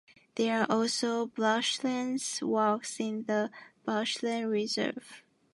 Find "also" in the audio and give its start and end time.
0.71-1.27